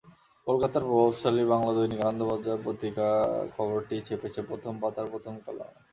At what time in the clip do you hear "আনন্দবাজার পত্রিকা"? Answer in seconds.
2.01-3.07